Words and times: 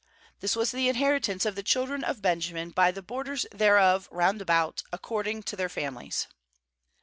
This 0.39 0.55
was 0.55 0.71
the 0.71 0.89
inher, 0.91 1.19
itance 1.19 1.45
of 1.45 1.53
the 1.53 1.61
children 1.61 2.03
of 2.03 2.23
Benjamin, 2.23 2.71
by 2.71 2.89
the 2.89 3.03
borders 3.03 3.45
thereof 3.51 4.09
jround 4.09 4.41
about, 4.41 4.81
ac 4.91 5.01
cording 5.03 5.43
to 5.43 5.55
their 5.55 5.69
families. 5.69 6.25